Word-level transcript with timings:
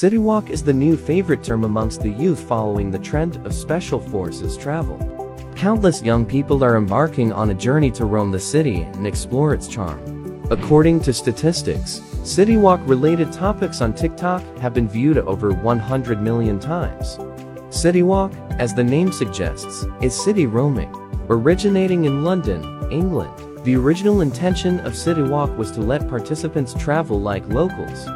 City 0.00 0.16
walk 0.16 0.48
is 0.48 0.62
the 0.62 0.72
new 0.72 0.96
favorite 0.96 1.44
term 1.44 1.62
amongst 1.62 2.00
the 2.00 2.08
youth 2.08 2.40
following 2.40 2.90
the 2.90 2.98
trend 2.98 3.36
of 3.44 3.52
special 3.52 4.00
forces 4.00 4.56
travel. 4.56 4.96
Countless 5.54 6.00
young 6.00 6.24
people 6.24 6.64
are 6.64 6.78
embarking 6.78 7.34
on 7.34 7.50
a 7.50 7.54
journey 7.54 7.90
to 7.90 8.06
roam 8.06 8.30
the 8.30 8.40
city 8.40 8.80
and 8.80 9.06
explore 9.06 9.52
its 9.52 9.68
charm. 9.68 10.42
According 10.50 11.00
to 11.00 11.12
statistics, 11.12 12.00
city 12.24 12.56
walk 12.56 12.80
related 12.84 13.30
topics 13.30 13.82
on 13.82 13.92
TikTok 13.92 14.42
have 14.56 14.72
been 14.72 14.88
viewed 14.88 15.18
over 15.18 15.52
100 15.52 16.22
million 16.22 16.58
times. 16.58 17.18
City 17.68 18.02
walk, 18.02 18.32
as 18.52 18.72
the 18.72 18.82
name 18.82 19.12
suggests, 19.12 19.84
is 20.00 20.18
city 20.18 20.46
roaming. 20.46 20.90
Originating 21.28 22.06
in 22.06 22.24
London, 22.24 22.90
England, 22.90 23.34
the 23.66 23.76
original 23.76 24.22
intention 24.22 24.80
of 24.80 24.96
City 24.96 25.20
Walk 25.20 25.54
was 25.58 25.70
to 25.72 25.82
let 25.82 26.08
participants 26.08 26.72
travel 26.72 27.20
like 27.20 27.46
locals. 27.48 28.06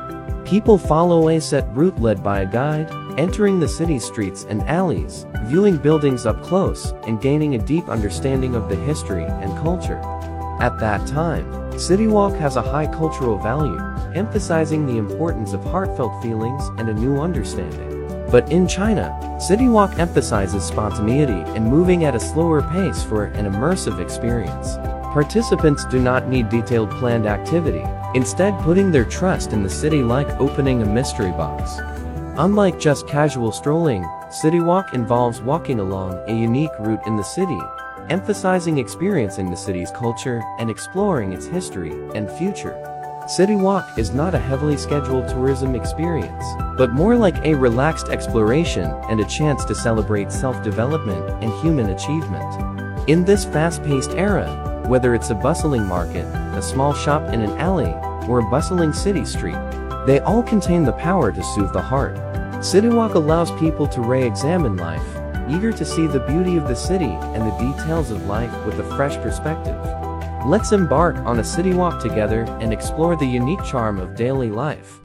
People 0.44 0.76
follow 0.76 1.30
a 1.30 1.40
set 1.40 1.66
route 1.74 1.98
led 1.98 2.22
by 2.22 2.40
a 2.40 2.46
guide, 2.46 2.90
entering 3.18 3.58
the 3.58 3.68
city 3.68 3.98
streets 3.98 4.44
and 4.44 4.62
alleys, 4.64 5.24
viewing 5.44 5.78
buildings 5.78 6.26
up 6.26 6.42
close, 6.42 6.92
and 7.06 7.22
gaining 7.22 7.54
a 7.54 7.58
deep 7.58 7.88
understanding 7.88 8.54
of 8.54 8.68
the 8.68 8.76
history 8.76 9.24
and 9.24 9.56
culture. 9.58 9.98
At 10.60 10.78
that 10.80 11.06
time, 11.08 11.78
City 11.78 12.08
Walk 12.08 12.34
has 12.34 12.56
a 12.56 12.62
high 12.62 12.86
cultural 12.86 13.38
value, 13.38 13.80
emphasizing 14.14 14.86
the 14.86 14.98
importance 14.98 15.54
of 15.54 15.64
heartfelt 15.64 16.22
feelings 16.22 16.68
and 16.78 16.90
a 16.90 16.94
new 16.94 17.18
understanding. 17.18 18.06
But 18.30 18.52
in 18.52 18.68
China, 18.68 19.38
City 19.40 19.68
Walk 19.68 19.98
emphasizes 19.98 20.62
spontaneity 20.62 21.40
and 21.56 21.66
moving 21.66 22.04
at 22.04 22.14
a 22.14 22.20
slower 22.20 22.60
pace 22.70 23.02
for 23.02 23.24
an 23.24 23.50
immersive 23.50 23.98
experience. 23.98 24.76
Participants 25.14 25.86
do 25.86 26.00
not 26.00 26.28
need 26.28 26.50
detailed 26.50 26.90
planned 26.90 27.26
activity, 27.26 27.84
instead 28.14 28.58
putting 28.60 28.90
their 28.90 29.04
trust 29.04 29.52
in 29.52 29.62
the 29.62 29.70
city 29.70 30.02
like 30.02 30.28
opening 30.40 30.82
a 30.82 30.86
mystery 30.86 31.32
box. 31.32 31.78
Unlike 32.36 32.80
just 32.80 33.06
casual 33.06 33.52
strolling, 33.52 34.04
City 34.30 34.60
Walk 34.60 34.94
involves 34.94 35.40
walking 35.40 35.78
along 35.78 36.14
a 36.28 36.32
unique 36.32 36.76
route 36.80 37.06
in 37.06 37.16
the 37.16 37.22
city, 37.22 37.60
emphasizing 38.08 38.78
experiencing 38.78 39.50
the 39.50 39.56
city's 39.56 39.90
culture 39.92 40.42
and 40.58 40.68
exploring 40.68 41.32
its 41.32 41.46
history 41.46 41.92
and 42.14 42.30
future. 42.32 42.76
City 43.26 43.56
Walk 43.56 43.86
is 43.96 44.10
not 44.10 44.34
a 44.34 44.38
heavily 44.38 44.76
scheduled 44.76 45.28
tourism 45.28 45.74
experience, 45.74 46.44
but 46.76 46.92
more 46.92 47.16
like 47.16 47.36
a 47.44 47.54
relaxed 47.54 48.08
exploration 48.08 48.90
and 49.08 49.20
a 49.20 49.24
chance 49.24 49.64
to 49.64 49.74
celebrate 49.74 50.30
self-development 50.30 51.42
and 51.42 51.52
human 51.62 51.90
achievement. 51.90 53.08
In 53.08 53.24
this 53.24 53.44
fast-paced 53.44 54.10
era, 54.10 54.82
whether 54.88 55.14
it's 55.14 55.30
a 55.30 55.34
bustling 55.34 55.86
market, 55.86 56.26
a 56.54 56.60
small 56.60 56.92
shop 56.92 57.32
in 57.32 57.40
an 57.40 57.58
alley, 57.58 57.94
or 58.28 58.40
a 58.40 58.50
bustling 58.50 58.92
city 58.92 59.24
street, 59.24 59.56
they 60.06 60.20
all 60.20 60.42
contain 60.42 60.84
the 60.84 60.92
power 60.92 61.32
to 61.32 61.42
soothe 61.42 61.72
the 61.72 61.80
heart. 61.80 62.18
City 62.64 62.88
Walk 62.88 63.14
allows 63.14 63.50
people 63.60 63.86
to 63.88 64.00
re-examine 64.00 64.76
life, 64.76 65.06
eager 65.48 65.72
to 65.72 65.84
see 65.84 66.06
the 66.06 66.20
beauty 66.20 66.56
of 66.56 66.68
the 66.68 66.74
city 66.74 67.04
and 67.04 67.42
the 67.42 67.58
details 67.58 68.10
of 68.10 68.26
life 68.26 68.52
with 68.64 68.78
a 68.80 68.96
fresh 68.96 69.16
perspective. 69.16 69.76
Let's 70.46 70.72
embark 70.72 71.16
on 71.18 71.38
a 71.38 71.44
city 71.44 71.72
walk 71.72 72.02
together 72.02 72.44
and 72.60 72.72
explore 72.72 73.16
the 73.16 73.26
unique 73.26 73.64
charm 73.64 73.98
of 73.98 74.14
daily 74.14 74.50
life. 74.50 75.03